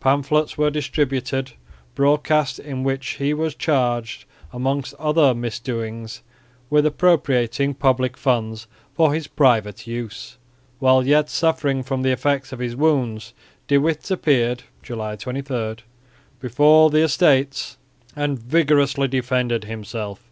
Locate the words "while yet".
10.78-11.30